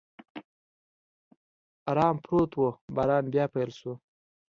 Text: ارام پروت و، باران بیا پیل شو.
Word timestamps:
ارام 1.89 2.15
پروت 2.23 2.51
و، 2.63 2.67
باران 2.95 3.25
بیا 3.31 3.45
پیل 3.53 3.69
شو. 3.79 3.93